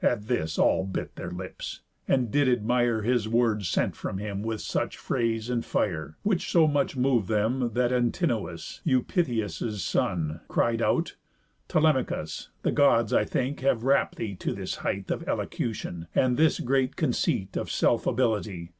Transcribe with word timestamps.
At 0.00 0.28
this 0.28 0.58
all 0.58 0.82
bit 0.86 1.16
their 1.16 1.30
lips, 1.30 1.82
and 2.08 2.30
did 2.30 2.48
admire 2.48 3.02
His 3.02 3.28
words 3.28 3.68
sent 3.68 3.94
from 3.96 4.16
him 4.16 4.40
with 4.40 4.62
such 4.62 4.96
phrase 4.96 5.50
and 5.50 5.62
fire; 5.62 6.16
Which 6.22 6.50
so 6.50 6.66
much 6.66 6.96
mov'd 6.96 7.28
them 7.28 7.72
that 7.74 7.92
Antinous, 7.92 8.80
Eupitheus' 8.86 9.82
son, 9.84 10.40
cried 10.48 10.80
out: 10.80 11.16
"Telemachus! 11.68 12.48
The 12.62 12.72
Gods, 12.72 13.12
I 13.12 13.26
think, 13.26 13.60
have 13.60 13.84
rapt 13.84 14.16
thee 14.16 14.34
to 14.36 14.54
this 14.54 14.76
height 14.76 15.10
Of 15.10 15.28
elocution, 15.28 16.06
and 16.14 16.38
this 16.38 16.60
great 16.60 16.96
conceit 16.96 17.54
Of 17.54 17.70
self 17.70 18.06
ability. 18.06 18.72